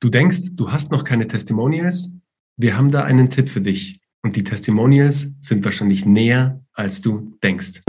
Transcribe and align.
Du 0.00 0.10
denkst, 0.10 0.54
du 0.54 0.70
hast 0.70 0.92
noch 0.92 1.02
keine 1.02 1.26
Testimonials? 1.26 2.12
Wir 2.56 2.78
haben 2.78 2.92
da 2.92 3.02
einen 3.02 3.30
Tipp 3.30 3.48
für 3.48 3.60
dich. 3.60 3.98
Und 4.22 4.36
die 4.36 4.44
Testimonials 4.44 5.32
sind 5.40 5.64
wahrscheinlich 5.64 6.06
näher, 6.06 6.64
als 6.72 7.00
du 7.00 7.36
denkst. 7.42 7.82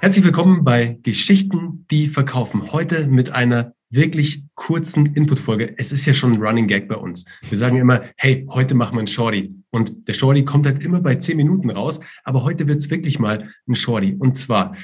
Herzlich 0.00 0.24
willkommen 0.24 0.64
bei 0.64 0.98
Geschichten, 1.04 1.86
die 1.88 2.08
verkaufen. 2.08 2.72
Heute 2.72 3.06
mit 3.06 3.30
einer 3.30 3.74
wirklich 3.90 4.42
kurzen 4.56 5.14
Inputfolge. 5.14 5.78
Es 5.78 5.92
ist 5.92 6.04
ja 6.04 6.12
schon 6.12 6.32
ein 6.32 6.42
Running 6.42 6.66
Gag 6.66 6.88
bei 6.88 6.96
uns. 6.96 7.26
Wir 7.48 7.56
sagen 7.56 7.76
immer, 7.76 8.02
hey, 8.16 8.44
heute 8.50 8.74
machen 8.74 8.96
wir 8.96 9.02
einen 9.02 9.06
Shorty. 9.06 9.54
Und 9.70 10.08
der 10.08 10.14
Shorty 10.14 10.44
kommt 10.44 10.66
halt 10.66 10.82
immer 10.82 11.00
bei 11.00 11.14
zehn 11.14 11.36
Minuten 11.36 11.70
raus, 11.70 12.00
aber 12.24 12.42
heute 12.42 12.66
wird 12.66 12.78
es 12.80 12.90
wirklich 12.90 13.20
mal 13.20 13.48
ein 13.68 13.76
Shorty. 13.76 14.16
Und 14.18 14.36
zwar, 14.36 14.74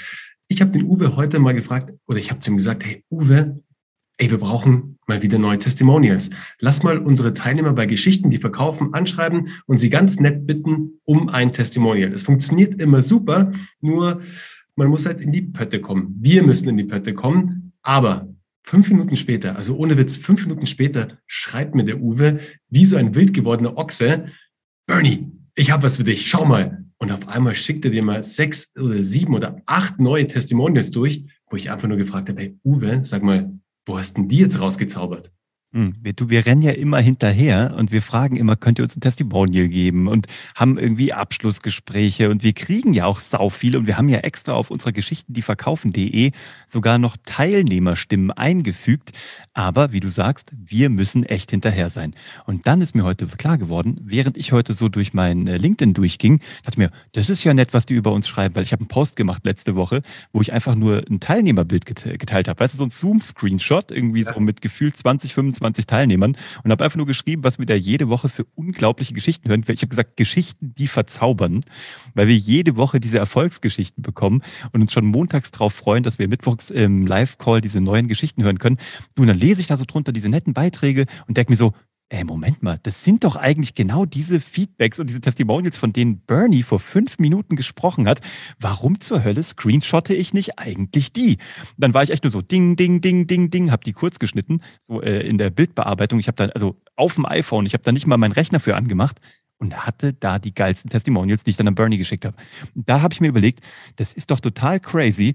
ich 0.47 0.61
habe 0.61 0.71
den 0.71 0.85
Uwe 0.85 1.17
heute 1.17 1.41
mal 1.41 1.55
gefragt, 1.55 1.93
oder 2.07 2.21
ich 2.21 2.31
habe 2.31 2.39
zu 2.39 2.53
ihm 2.53 2.57
gesagt, 2.57 2.85
hey 2.85 3.05
Uwe, 3.11 3.61
ey, 4.21 4.31
wir 4.31 4.39
brauchen 4.39 4.99
mal 5.07 5.23
wieder 5.23 5.39
neue 5.39 5.59
Testimonials. 5.59 6.31
Lass 6.59 6.83
mal 6.83 6.99
unsere 6.99 7.33
Teilnehmer 7.33 7.73
bei 7.73 7.87
Geschichten, 7.87 8.31
die 8.31 8.39
verkaufen, 8.39 8.93
anschreiben 8.93 9.49
und 9.67 9.79
sie 9.79 9.89
ganz 9.89 10.21
nett 10.21 10.47
bitten 10.47 11.01
um 11.05 11.31
ein 11.31 11.53
Testimonial. 11.53 12.13
Es 12.13 12.23
funktioniert 12.23 12.81
immer 12.81 13.01
super, 13.01 13.51
nur 13.81 14.21
man 14.77 14.89
muss 14.89 15.07
halt 15.07 15.23
in 15.23 15.33
die 15.33 15.43
Pötte 15.43 15.81
kommen. 15.81 16.15
Wir 16.21 16.43
müssen 16.43 16.69
in 16.69 16.77
die 16.77 16.85
Pötte 16.85 17.15
kommen, 17.15 17.73
aber 17.83 18.29
fünf 18.63 18.91
Minuten 18.91 19.17
später, 19.17 19.57
also 19.57 19.75
ohne 19.77 19.97
Witz, 19.97 20.19
fünf 20.19 20.47
Minuten 20.47 20.67
später 20.67 21.19
schreibt 21.27 21.75
mir 21.75 21.85
der 21.85 22.01
Uwe, 22.01 22.41
wie 22.69 22.85
so 22.85 22.99
ein 22.99 23.15
wild 23.15 23.33
gewordener 23.33 23.79
Ochse, 23.79 24.27
Bernie, 24.87 25.33
ich 25.55 25.71
habe 25.71 25.85
was 25.85 25.97
für 25.97 26.05
dich, 26.05 26.29
schau 26.29 26.45
mal. 26.45 26.85
Und 26.99 27.11
auf 27.11 27.27
einmal 27.27 27.55
schickt 27.55 27.87
er 27.87 27.91
dir 27.91 28.03
mal 28.03 28.23
sechs 28.23 28.77
oder 28.77 29.03
sieben 29.03 29.35
oder 29.35 29.57
acht 29.65 29.99
neue 29.99 30.29
Testimonials 30.29 30.91
durch, 30.91 31.25
wo 31.49 31.57
ich 31.57 31.71
einfach 31.71 31.89
nur 31.89 31.97
gefragt 31.97 32.29
habe, 32.29 32.41
hey 32.41 32.59
Uwe, 32.63 33.01
sag 33.05 33.23
mal, 33.23 33.51
wo 33.91 33.99
hast 33.99 34.17
denn 34.17 34.29
die 34.29 34.39
jetzt 34.39 34.61
rausgezaubert? 34.61 35.33
Hm, 35.73 35.95
wir, 36.03 36.15
du, 36.15 36.29
wir 36.31 36.47
rennen 36.47 36.63
ja 36.63 36.73
immer 36.73 36.99
hinterher 36.99 37.77
und 37.79 37.93
wir 37.93 38.03
fragen 38.03 38.35
immer, 38.35 38.57
könnt 38.57 38.81
ihr 38.81 38.83
uns 38.83 38.97
ein 38.97 39.01
Testimonial 39.01 39.69
geben 39.69 40.09
und 40.09 40.27
haben 40.57 40.77
irgendwie 40.77 41.13
Abschlussgespräche 41.13 42.29
und 42.29 42.43
wir 42.43 42.55
kriegen 42.55 42.93
ja 42.93 43.07
auch 43.07 43.21
sau 43.21 43.51
viele 43.51 43.79
und 43.79 43.87
wir 43.87 43.97
haben 43.97 44.09
ja 44.09 44.19
extra 44.19 44.55
auf 44.55 44.73
unserer 44.73 44.91
Geschichten, 44.91 45.33
die 45.33 45.43
verkaufen.de 45.43 46.33
sogar 46.67 46.99
noch 46.99 47.17
Teilnehmerstimmen 47.25 48.33
eingefügt. 48.33 49.13
Aber 49.55 49.93
wie 49.93 50.01
du 50.01 50.09
sagst, 50.09 50.51
wir 50.57 50.91
müssen 50.91 51.25
echt 51.25 51.53
hinterher 51.53 51.89
sein. 51.89 52.15
Und 52.47 52.67
dann 52.67 52.81
ist 52.81 52.97
mir 52.97 53.05
heute 53.05 53.29
klar 53.29 53.57
geworden, 53.57 54.01
während 54.03 54.37
ich 54.37 54.51
heute 54.51 54.75
so 54.75 54.89
durch 54.89 55.15
mein 55.15 55.47
äh, 55.47 55.57
LinkedIn 55.57 55.95
durchging, 55.95 56.41
dachte 56.65 56.81
mir, 56.81 56.91
das 57.13 57.31
ist 57.31 57.45
ja 57.45 57.55
nett, 57.55 57.75
was 57.75 57.87
die 57.87 57.95
über 57.95 58.11
uns 58.11 58.27
schreiben, 58.27 58.57
weil 58.57 58.65
ich 58.65 58.73
habe 58.73 58.81
einen 58.81 58.89
Post 58.89 59.15
gemacht 59.15 59.45
letzte 59.45 59.77
Woche, 59.77 60.03
wo 60.33 60.41
ich 60.41 60.53
einfach 60.53 60.75
nur 60.75 61.05
ein 61.09 61.21
Teilnehmerbild 61.21 61.87
geteilt 61.87 62.49
habe. 62.49 62.59
Weißt 62.59 62.75
du, 62.75 62.79
so 62.79 62.85
ein 62.85 62.91
Zoom-Screenshot, 62.91 63.93
irgendwie 63.93 64.25
so 64.25 64.41
mit 64.41 64.63
gefühlt 64.63 64.97
20, 64.97 65.33
25 65.33 65.60
25 65.61 65.87
Teilnehmern 65.87 66.37
und 66.65 66.71
habe 66.71 66.85
einfach 66.85 66.97
nur 66.97 67.07
geschrieben, 67.07 67.45
was 67.45 67.59
wir 67.59 67.67
da 67.67 67.75
jede 67.75 68.09
Woche 68.09 68.29
für 68.29 68.45
unglaubliche 68.55 69.15
Geschichten 69.15 69.49
hören. 69.49 69.65
Ich 69.69 69.83
habe 69.83 69.89
gesagt, 69.89 70.17
Geschichten, 70.17 70.75
die 70.77 70.89
verzaubern, 70.89 71.61
weil 72.15 72.29
wir 72.29 72.37
jede 72.37 72.77
Woche 72.77 73.01
diese 73.01 73.19
Erfolgsgeschichten 73.19 74.03
bekommen 74.03 74.43
und 74.73 74.81
uns 74.81 74.93
schon 74.93 75.05
montags 75.05 75.51
darauf 75.51 75.75
freuen, 75.75 76.03
dass 76.03 76.19
wir 76.19 76.29
mittwochs 76.29 76.71
im 76.71 77.07
Live-Call 77.07 77.61
diese 77.61 77.81
neuen 77.81 78.09
Geschichten 78.09 78.43
hören 78.43 78.59
können. 78.59 78.79
Und 79.17 79.27
dann 79.27 79.39
lese 79.39 79.61
ich 79.61 79.67
da 79.67 79.77
so 79.77 79.85
drunter 79.87 80.13
diese 80.13 80.29
netten 80.29 80.55
Beiträge 80.55 81.07
und 81.27 81.37
denke 81.37 81.53
mir 81.53 81.57
so, 81.57 81.73
ey, 82.11 82.25
Moment 82.25 82.63
mal, 82.63 82.79
das 82.83 83.05
sind 83.05 83.23
doch 83.23 83.37
eigentlich 83.37 83.75
genau 83.77 84.05
diese 84.05 84.41
Feedbacks 84.41 84.99
und 84.99 85.09
diese 85.09 85.21
Testimonials, 85.21 85.77
von 85.77 85.93
denen 85.93 86.19
Bernie 86.19 86.65
vor 86.65 86.81
fünf 86.81 87.19
Minuten 87.19 87.55
gesprochen 87.55 88.09
hat. 88.09 88.21
Warum 88.59 89.01
zur 89.01 89.23
Hölle 89.23 89.43
screenshotte 89.43 90.13
ich 90.13 90.35
nicht 90.35 90.59
eigentlich 90.59 91.13
die? 91.13 91.39
Dann 91.79 91.95
war 91.95 92.03
ich 92.03 92.11
echt 92.11 92.25
nur 92.25 92.33
so 92.33 92.43
ding, 92.43 92.75
ding, 92.75 93.01
ding, 93.01 93.29
ding, 93.29 93.51
ding, 93.51 93.71
hab 93.71 93.85
die 93.85 93.93
kurz 93.93 94.19
geschnitten, 94.19 94.61
so 94.83 95.01
äh, 95.01 95.21
in 95.21 95.39
der 95.39 95.51
Bildbearbeitung. 95.51 96.19
Ich 96.19 96.27
habe 96.27 96.37
dann, 96.37 96.51
also 96.51 96.77
auf 96.97 97.15
dem 97.15 97.27
iPhone, 97.27 97.65
ich 97.65 97.75
habe 97.75 97.85
da 97.85 97.93
nicht 97.93 98.09
mal 98.09 98.17
meinen 98.17 98.33
Rechner 98.33 98.59
für 98.59 98.75
angemacht 98.75 99.21
und 99.59 99.87
hatte 99.87 100.13
da 100.13 100.41
die 100.41 100.55
geilsten 100.55 100.91
Testimonials, 100.91 101.45
die 101.45 101.51
ich 101.51 101.57
dann 101.57 101.69
an 101.69 101.77
Bernie 101.77 101.99
geschickt 101.99 102.25
habe. 102.25 102.37
Da 102.75 103.03
habe 103.03 103.15
ich 103.15 103.21
mir 103.21 103.29
überlegt, 103.29 103.61
das 103.97 104.15
ist 104.15 104.33
doch 104.33 104.41
total 104.41 104.81
crazy. 104.81 105.35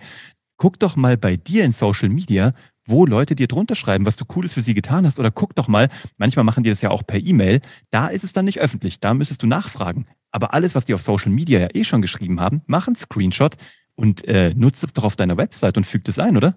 Guck 0.58 0.80
doch 0.80 0.98
mal 0.98 1.16
bei 1.16 1.38
dir 1.38 1.64
in 1.64 1.72
Social 1.72 2.10
Media, 2.10 2.54
wo 2.86 3.06
Leute 3.06 3.36
dir 3.36 3.48
drunter 3.48 3.76
schreiben, 3.76 4.06
was 4.06 4.16
du 4.18 4.26
Cooles 4.26 4.54
für 4.54 4.62
sie 4.62 4.74
getan 4.74 5.06
hast. 5.06 5.20
Oder 5.20 5.32
guck 5.32 5.56
doch 5.56 5.68
mal, 5.68 5.90
manchmal 6.18 6.46
machen 6.46 6.64
die 6.64 6.70
das 6.70 6.82
ja 6.82 6.92
auch 6.92 7.06
per 7.06 7.20
E-Mail. 7.20 7.62
Da 7.92 8.08
ist 8.08 8.24
es 8.24 8.34
dann 8.34 8.46
nicht 8.46 8.60
öffentlich. 8.60 9.00
Da 9.00 9.14
müsstest 9.14 9.44
du 9.44 9.48
nachfragen. 9.48 10.06
Aber 10.32 10.54
alles, 10.54 10.76
was 10.76 10.86
die 10.86 10.94
auf 10.94 11.02
Social 11.02 11.32
Media 11.32 11.60
ja 11.60 11.70
eh 11.74 11.84
schon 11.84 12.02
geschrieben 12.02 12.40
haben, 12.40 12.62
mach 12.68 12.88
einen 12.88 12.96
Screenshot 12.96 13.56
und 13.96 14.28
äh, 14.28 14.54
nutzt 14.54 14.84
es 14.84 14.94
doch 14.94 15.04
auf 15.04 15.16
deiner 15.16 15.38
Website 15.38 15.78
und 15.78 15.86
fügt 15.86 16.10
es 16.10 16.20
ein, 16.20 16.38
oder? 16.38 16.56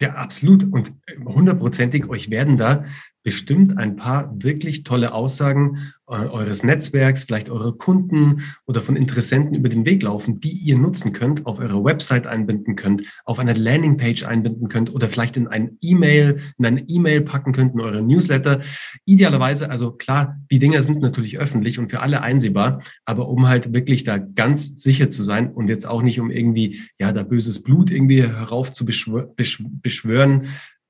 Ja, 0.00 0.14
absolut. 0.14 0.64
Und 0.64 0.92
hundertprozentig, 1.24 2.08
euch 2.08 2.30
werden 2.30 2.58
da 2.58 2.84
bestimmt 3.26 3.76
ein 3.76 3.96
paar 3.96 4.32
wirklich 4.40 4.84
tolle 4.84 5.12
Aussagen 5.12 5.78
äh, 6.08 6.12
eures 6.12 6.62
Netzwerks, 6.62 7.24
vielleicht 7.24 7.50
eure 7.50 7.76
Kunden 7.76 8.42
oder 8.66 8.80
von 8.80 8.94
Interessenten 8.94 9.56
über 9.56 9.68
den 9.68 9.84
Weg 9.84 10.04
laufen, 10.04 10.38
die 10.38 10.52
ihr 10.52 10.78
nutzen 10.78 11.12
könnt, 11.12 11.44
auf 11.44 11.58
eurer 11.58 11.82
Website 11.82 12.28
einbinden 12.28 12.76
könnt, 12.76 13.02
auf 13.24 13.40
einer 13.40 13.56
Landingpage 13.56 14.22
einbinden 14.22 14.68
könnt 14.68 14.94
oder 14.94 15.08
vielleicht 15.08 15.36
in 15.36 15.48
ein 15.48 15.76
E-Mail, 15.80 16.38
in 16.56 16.66
eine 16.66 16.84
E-Mail 16.86 17.22
packen 17.22 17.52
könnt, 17.52 17.74
in 17.74 17.80
eure 17.80 18.00
Newsletter. 18.00 18.60
Idealerweise, 19.06 19.68
also 19.70 19.90
klar, 19.90 20.38
die 20.48 20.60
Dinger 20.60 20.80
sind 20.82 21.00
natürlich 21.00 21.36
öffentlich 21.40 21.80
und 21.80 21.90
für 21.90 21.98
alle 21.98 22.22
einsehbar, 22.22 22.80
aber 23.04 23.28
um 23.28 23.48
halt 23.48 23.74
wirklich 23.74 24.04
da 24.04 24.18
ganz 24.18 24.80
sicher 24.80 25.10
zu 25.10 25.24
sein 25.24 25.52
und 25.52 25.66
jetzt 25.66 25.88
auch 25.88 26.02
nicht 26.02 26.20
um 26.20 26.30
irgendwie, 26.30 26.82
ja, 27.00 27.10
da 27.10 27.24
böses 27.24 27.64
Blut 27.64 27.90
irgendwie 27.90 28.22
herauf 28.22 28.70
zu 28.70 28.84
beschwören, 28.84 30.46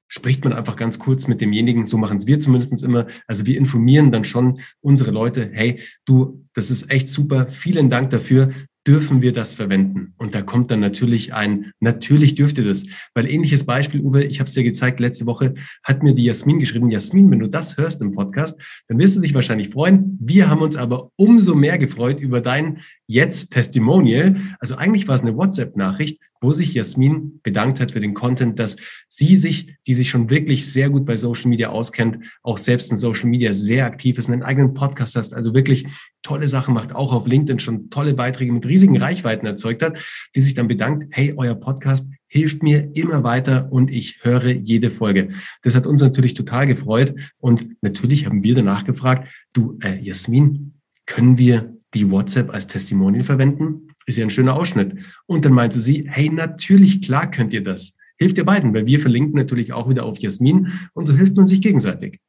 spricht 0.09 0.45
man 0.45 0.53
einfach 0.53 0.77
ganz 0.77 0.99
kurz 0.99 1.29
mit 1.29 1.41
demjenigen, 1.41 1.85
so 1.87 1.99
machen 1.99 2.17
es 2.17 2.27
wir 2.27 2.41
zumindest 2.41 2.83
immer. 2.83 3.07
Also 3.27 3.47
wir 3.47 3.59
informieren 3.59 4.13
dann 4.13 4.25
schon 4.25 4.55
unsere 4.81 5.11
Leute, 5.11 5.51
hey, 5.53 5.81
du, 6.05 6.45
das 6.55 6.71
ist 6.71 6.91
echt 6.91 7.09
super, 7.09 7.49
vielen 7.49 7.91
Dank 7.91 8.11
dafür 8.11 8.53
dürfen 8.87 9.21
wir 9.21 9.33
das 9.33 9.55
verwenden? 9.55 10.15
Und 10.17 10.35
da 10.35 10.43
kommt 10.43 10.71
dann 10.71 10.81
natürlich 10.81 11.35
ein, 11.35 11.73
natürlich 11.81 12.35
dürft 12.35 12.59
ihr 12.59 12.65
das. 12.65 12.87
Weil 13.15 13.29
ähnliches 13.29 13.67
Beispiel, 13.67 14.01
Uwe, 14.01 14.25
ich 14.25 14.39
habe 14.39 14.49
es 14.49 14.55
dir 14.55 14.63
gezeigt, 14.63 15.01
letzte 15.01 15.27
Woche 15.27 15.55
hat 15.83 16.03
mir 16.03 16.15
die 16.15 16.25
Jasmin 16.25 16.61
geschrieben, 16.61 16.91
Jasmin, 16.91 17.31
wenn 17.31 17.41
du 17.41 17.49
das 17.49 17.77
hörst 17.77 18.01
im 18.01 18.13
Podcast, 18.13 18.61
dann 18.89 18.99
wirst 18.99 19.17
du 19.17 19.21
dich 19.21 19.35
wahrscheinlich 19.35 19.71
freuen. 19.71 20.17
Wir 20.21 20.49
haben 20.49 20.63
uns 20.63 20.77
aber 20.77 21.11
umso 21.17 21.55
mehr 21.55 21.79
gefreut 21.79 22.21
über 22.21 22.41
dein 22.41 22.79
Jetzt-Testimonial. 23.07 24.37
Also 24.59 24.77
eigentlich 24.77 25.07
war 25.09 25.15
es 25.15 25.23
eine 25.23 25.37
WhatsApp-Nachricht, 25.37 26.19
wo 26.41 26.51
sich 26.51 26.75
Jasmin 26.75 27.41
bedankt 27.43 27.81
hat 27.81 27.93
für 27.93 28.01
den 28.01 28.15
Content, 28.15 28.59
dass 28.59 28.77
sie 29.09 29.37
sich, 29.37 29.77
die 29.87 29.95
sich 29.95 30.11
schon 30.11 30.29
wirklich 30.31 30.71
sehr 30.71 30.91
gut 30.91 31.07
bei 31.07 31.17
Social 31.17 31.49
Media 31.49 31.71
auskennt, 31.71 32.19
auch 32.43 32.59
selbst 32.59 32.91
in 32.91 32.97
Social 32.97 33.29
Media 33.29 33.53
sehr 33.53 33.87
aktiv 33.87 34.19
ist, 34.19 34.29
einen 34.29 34.43
eigenen 34.43 34.75
Podcast 34.75 35.17
hast, 35.17 35.35
also 35.35 35.55
wirklich 35.55 35.87
tolle 36.23 36.49
Sachen 36.49 36.75
macht, 36.75 36.95
auch 36.95 37.13
auf 37.13 37.27
LinkedIn 37.27 37.59
schon 37.59 37.91
tolle 37.91 38.15
Beiträge 38.15 38.53
mit 38.53 38.67
riesigen 38.67 38.97
Reichweiten 38.99 39.47
erzeugt 39.47 39.83
hat, 39.83 39.99
die 40.35 40.41
sich 40.41 40.55
dann 40.55 40.69
bedankt, 40.69 41.07
hey, 41.11 41.35
euer 41.37 41.55
Podcast 41.55 42.09
hilft 42.27 42.63
mir 42.63 42.91
immer 42.95 43.23
weiter 43.23 43.69
und 43.71 43.91
ich 43.91 44.19
höre 44.23 44.51
jede 44.51 44.91
Folge. 44.91 45.31
Das 45.63 45.75
hat 45.75 45.87
uns 45.87 46.03
natürlich 46.03 46.35
total 46.35 46.67
gefreut 46.67 47.15
und 47.39 47.69
natürlich 47.83 48.27
haben 48.27 48.43
wir 48.43 48.55
danach 48.55 48.85
gefragt, 48.85 49.29
du, 49.53 49.79
äh, 49.83 49.99
Jasmin, 50.01 50.75
können 51.07 51.39
wir 51.39 51.76
die 51.97 52.11
WhatsApp 52.11 52.53
als 52.53 52.67
Testimonial 52.67 53.25
verwenden? 53.25 53.89
Ist 54.07 54.19
ja 54.19 54.25
ein 54.25 54.31
schöner 54.31 54.55
Ausschnitt. 54.55 54.95
Und 55.27 55.45
dann 55.45 55.53
meinte 55.53 55.79
sie, 55.79 56.07
hey, 56.09 56.31
natürlich, 56.31 57.03
klar 57.03 57.31
könnt 57.31 57.53
ihr 57.53 57.65
das. 57.65 57.97
Hilft 58.19 58.39
ihr 58.39 58.45
beiden, 58.45 58.73
weil 58.73 58.87
wir 58.87 59.01
verlinken 59.01 59.35
natürlich 59.35 59.73
auch 59.73 59.89
wieder 59.89 60.05
auf 60.05 60.19
Jasmin 60.19 60.73
und 60.95 61.07
so 61.07 61.15
hilft 61.15 61.37
man 61.37 61.47
sich 61.47 61.61
gegenseitig. 61.61 62.21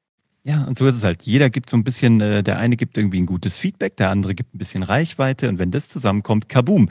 Ja, 0.44 0.63
und 0.63 0.78
so 0.78 0.88
ist 0.88 0.95
es 0.95 1.03
halt. 1.03 1.23
Jeder 1.23 1.50
gibt 1.50 1.69
so 1.69 1.75
ein 1.75 1.83
bisschen, 1.83 2.22
äh, 2.22 2.41
der 2.41 2.57
eine 2.57 2.78
gibt 2.78 2.97
irgendwie 2.97 3.19
ein 3.19 3.25
gutes 3.25 3.57
Feedback, 3.57 3.97
der 3.97 4.09
andere 4.11 4.33
gibt 4.33 4.55
ein 4.55 4.57
bisschen 4.57 4.81
Reichweite 4.83 5.50
und 5.50 5.59
wenn 5.59 5.72
das 5.72 5.89
zusammenkommt, 5.89 6.47
kaboom. 6.47 6.88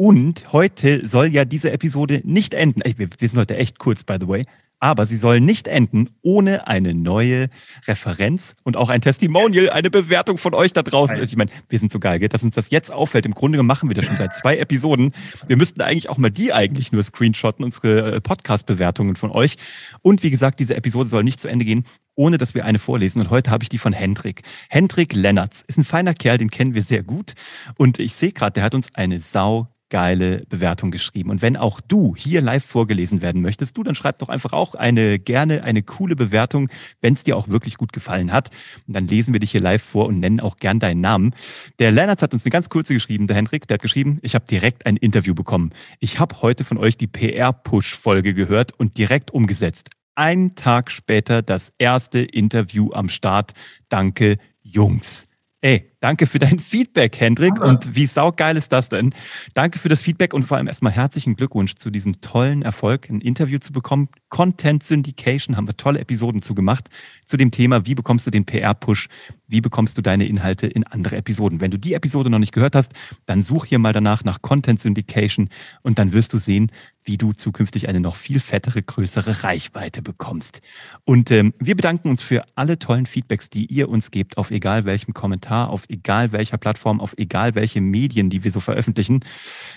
Und 0.00 0.50
heute 0.54 1.06
soll 1.06 1.26
ja 1.26 1.44
diese 1.44 1.72
Episode 1.72 2.22
nicht 2.24 2.54
enden. 2.54 2.80
Wir, 2.96 3.28
sind 3.28 3.38
heute 3.38 3.58
echt 3.58 3.78
kurz, 3.78 4.02
by 4.02 4.16
the 4.18 4.28
way 4.28 4.46
aber 4.80 5.04
sie 5.06 5.18
soll 5.18 5.40
nicht 5.40 5.68
enden 5.68 6.08
ohne 6.22 6.66
eine 6.66 6.94
neue 6.94 7.48
Referenz 7.86 8.56
und 8.64 8.78
auch 8.78 8.88
ein 8.88 9.02
Testimonial, 9.02 9.64
yes. 9.66 9.72
eine 9.72 9.90
Bewertung 9.90 10.38
von 10.38 10.54
euch 10.54 10.72
da 10.72 10.82
draußen. 10.82 11.22
Ich 11.22 11.36
meine, 11.36 11.50
wir 11.68 11.78
sind 11.78 11.92
so 11.92 11.98
geil, 11.98 12.18
gell? 12.18 12.30
dass 12.30 12.42
uns 12.42 12.54
das 12.54 12.70
jetzt 12.70 12.90
auffällt. 12.90 13.26
Im 13.26 13.34
Grunde 13.34 13.62
machen 13.62 13.90
wir 13.90 13.94
das 13.94 14.06
schon 14.06 14.16
seit 14.16 14.34
zwei 14.34 14.56
Episoden. 14.56 15.12
Wir 15.46 15.58
müssten 15.58 15.82
eigentlich 15.82 16.08
auch 16.08 16.16
mal 16.16 16.30
die 16.30 16.54
eigentlich 16.54 16.92
nur 16.92 17.02
screenshotten, 17.02 17.62
unsere 17.62 18.14
äh, 18.14 18.20
Podcast-Bewertungen 18.22 19.16
von 19.16 19.30
euch. 19.30 19.58
Und 20.00 20.22
wie 20.22 20.30
gesagt, 20.30 20.60
diese 20.60 20.74
Episode 20.74 21.10
soll 21.10 21.24
nicht 21.24 21.40
zu 21.40 21.48
Ende 21.48 21.66
gehen, 21.66 21.84
ohne 22.14 22.38
dass 22.38 22.54
wir 22.54 22.64
eine 22.64 22.78
vorlesen. 22.78 23.20
Und 23.20 23.28
heute 23.28 23.50
habe 23.50 23.62
ich 23.62 23.68
die 23.68 23.78
von 23.78 23.92
Hendrik. 23.92 24.42
Hendrik 24.70 25.12
Lennertz 25.12 25.62
ist 25.66 25.76
ein 25.76 25.84
feiner 25.84 26.14
Kerl, 26.14 26.38
den 26.38 26.50
kennen 26.50 26.74
wir 26.74 26.82
sehr 26.82 27.02
gut. 27.02 27.34
Und 27.76 27.98
ich 27.98 28.14
sehe 28.14 28.32
gerade, 28.32 28.54
der 28.54 28.62
hat 28.62 28.74
uns 28.74 28.88
eine 28.94 29.20
sau 29.20 29.68
geile 29.90 30.44
Bewertung 30.48 30.90
geschrieben. 30.90 31.30
Und 31.30 31.42
wenn 31.42 31.56
auch 31.56 31.80
du 31.80 32.14
hier 32.16 32.40
live 32.40 32.64
vorgelesen 32.64 33.20
werden 33.20 33.42
möchtest, 33.42 33.76
du, 33.76 33.82
dann 33.82 33.94
schreib 33.94 34.18
doch 34.20 34.28
einfach 34.28 34.52
auch 34.52 34.74
eine 34.74 35.18
gerne 35.18 35.64
eine 35.64 35.82
coole 35.82 36.16
Bewertung, 36.16 36.70
wenn 37.00 37.14
es 37.14 37.24
dir 37.24 37.36
auch 37.36 37.48
wirklich 37.48 37.76
gut 37.76 37.92
gefallen 37.92 38.32
hat. 38.32 38.50
Und 38.86 38.94
dann 38.94 39.06
lesen 39.06 39.34
wir 39.34 39.40
dich 39.40 39.50
hier 39.50 39.60
live 39.60 39.82
vor 39.82 40.06
und 40.06 40.20
nennen 40.20 40.40
auch 40.40 40.56
gern 40.56 40.80
deinen 40.80 41.00
Namen. 41.00 41.34
Der 41.78 41.92
Lennart 41.92 42.22
hat 42.22 42.32
uns 42.32 42.44
eine 42.44 42.50
ganz 42.50 42.68
kurze 42.68 42.94
geschrieben, 42.94 43.26
der 43.26 43.36
Hendrik, 43.36 43.66
der 43.68 43.74
hat 43.74 43.82
geschrieben, 43.82 44.18
ich 44.22 44.34
habe 44.34 44.46
direkt 44.46 44.86
ein 44.86 44.96
Interview 44.96 45.34
bekommen. 45.34 45.72
Ich 45.98 46.18
habe 46.18 46.40
heute 46.40 46.64
von 46.64 46.78
euch 46.78 46.96
die 46.96 47.06
PR-Push-Folge 47.06 48.32
gehört 48.32 48.72
und 48.78 48.96
direkt 48.96 49.32
umgesetzt 49.32 49.90
einen 50.14 50.54
Tag 50.54 50.90
später 50.90 51.40
das 51.40 51.72
erste 51.78 52.18
Interview 52.18 52.92
am 52.92 53.08
Start. 53.08 53.54
Danke, 53.88 54.36
Jungs. 54.60 55.28
Ey, 55.62 55.89
danke 56.00 56.26
für 56.26 56.38
dein 56.38 56.58
Feedback, 56.58 57.18
Hendrik. 57.20 57.54
Ja. 57.58 57.64
Und 57.64 57.94
wie 57.94 58.06
saugeil 58.06 58.56
ist 58.56 58.72
das 58.72 58.88
denn? 58.88 59.14
Danke 59.54 59.78
für 59.78 59.88
das 59.88 60.02
Feedback 60.02 60.34
und 60.34 60.42
vor 60.42 60.56
allem 60.56 60.66
erstmal 60.66 60.92
herzlichen 60.92 61.36
Glückwunsch 61.36 61.76
zu 61.76 61.90
diesem 61.90 62.20
tollen 62.20 62.62
Erfolg, 62.62 63.08
ein 63.08 63.20
Interview 63.20 63.58
zu 63.58 63.72
bekommen. 63.72 64.08
Content 64.28 64.82
Syndication 64.82 65.56
haben 65.56 65.66
wir 65.66 65.76
tolle 65.76 66.00
Episoden 66.00 66.42
zu 66.42 66.54
gemacht 66.54 66.88
zu 67.26 67.36
dem 67.36 67.50
Thema, 67.50 67.86
wie 67.86 67.94
bekommst 67.94 68.26
du 68.26 68.30
den 68.30 68.44
PR-Push, 68.44 69.08
wie 69.48 69.60
bekommst 69.60 69.98
du 69.98 70.02
deine 70.02 70.26
Inhalte 70.26 70.66
in 70.66 70.86
andere 70.86 71.16
Episoden. 71.16 71.60
Wenn 71.60 71.70
du 71.70 71.78
die 71.78 71.94
Episode 71.94 72.30
noch 72.30 72.38
nicht 72.38 72.52
gehört 72.52 72.74
hast, 72.74 72.92
dann 73.26 73.42
such 73.42 73.66
hier 73.66 73.78
mal 73.78 73.92
danach 73.92 74.24
nach 74.24 74.42
Content 74.42 74.80
Syndication 74.80 75.48
und 75.82 75.98
dann 75.98 76.12
wirst 76.12 76.32
du 76.32 76.38
sehen, 76.38 76.70
wie 77.04 77.18
du 77.18 77.32
zukünftig 77.32 77.88
eine 77.88 78.00
noch 78.00 78.16
viel 78.16 78.40
fettere, 78.40 78.82
größere 78.82 79.42
Reichweite 79.42 80.02
bekommst. 80.02 80.60
Und 81.04 81.30
ähm, 81.30 81.54
wir 81.58 81.74
bedanken 81.74 82.08
uns 82.08 82.22
für 82.22 82.44
alle 82.54 82.78
tollen 82.78 83.06
Feedbacks, 83.06 83.50
die 83.50 83.66
ihr 83.66 83.88
uns 83.88 84.10
gebt, 84.10 84.38
auf 84.38 84.50
egal 84.50 84.84
welchem 84.84 85.14
Kommentar, 85.14 85.70
auf 85.70 85.89
egal 85.90 86.32
welcher 86.32 86.58
Plattform, 86.58 87.00
auf 87.00 87.14
egal 87.18 87.54
welche 87.54 87.80
Medien, 87.80 88.30
die 88.30 88.44
wir 88.44 88.52
so 88.52 88.60
veröffentlichen. 88.60 89.24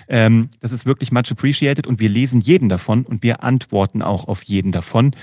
Ähm, 0.07 0.49
das 0.59 0.71
ist 0.71 0.85
wirklich 0.85 1.11
much 1.11 1.31
appreciated 1.31 1.87
und 1.87 1.99
wir 1.99 2.09
lesen 2.09 2.41
jeden 2.41 2.69
davon 2.69 3.05
und 3.05 3.23
wir 3.23 3.43
antworten 3.43 4.01
auch 4.01 4.27
auf 4.27 4.43
jeden 4.43 4.71
davon, 4.71 5.15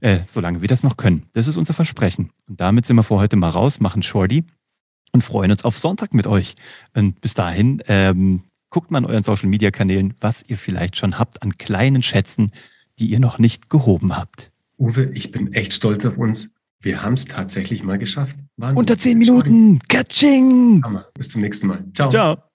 äh, 0.00 0.20
solange 0.26 0.60
wir 0.60 0.68
das 0.68 0.82
noch 0.82 0.96
können. 0.96 1.24
Das 1.32 1.48
ist 1.48 1.56
unser 1.56 1.74
Versprechen. 1.74 2.30
Und 2.48 2.60
damit 2.60 2.86
sind 2.86 2.96
wir 2.96 3.02
vor 3.02 3.20
heute 3.20 3.36
mal 3.36 3.50
raus, 3.50 3.80
machen 3.80 4.02
Shorty 4.02 4.44
und 5.12 5.22
freuen 5.22 5.50
uns 5.50 5.64
auf 5.64 5.78
Sonntag 5.78 6.12
mit 6.14 6.26
euch. 6.26 6.54
Und 6.94 7.20
bis 7.20 7.34
dahin, 7.34 7.82
ähm, 7.86 8.42
guckt 8.70 8.90
mal 8.90 8.98
an 8.98 9.04
euren 9.04 9.22
Social 9.22 9.48
Media 9.48 9.70
Kanälen, 9.70 10.14
was 10.20 10.44
ihr 10.48 10.56
vielleicht 10.56 10.96
schon 10.96 11.18
habt 11.18 11.42
an 11.42 11.56
kleinen 11.58 12.02
Schätzen, 12.02 12.50
die 12.98 13.06
ihr 13.06 13.20
noch 13.20 13.38
nicht 13.38 13.70
gehoben 13.70 14.16
habt. 14.16 14.50
Uwe, 14.78 15.10
ich 15.12 15.30
bin 15.30 15.52
echt 15.52 15.74
stolz 15.74 16.04
auf 16.06 16.18
uns. 16.18 16.52
Wir 16.82 17.02
haben 17.02 17.14
es 17.14 17.24
tatsächlich 17.26 17.84
mal 17.84 17.98
geschafft. 17.98 18.36
Wahnsinn. 18.56 18.78
Unter 18.78 18.98
zehn 18.98 19.18
Minuten. 19.18 19.78
Katsching. 19.88 20.84
Bis 21.14 21.28
zum 21.28 21.40
nächsten 21.40 21.68
Mal. 21.68 21.84
Ciao. 21.94 22.10
Ciao. 22.10 22.51